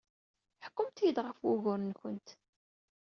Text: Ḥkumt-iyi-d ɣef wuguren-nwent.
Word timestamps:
Ḥkumt-iyi-d 0.65 1.17
ɣef 1.25 1.37
wuguren-nwent. 1.43 2.27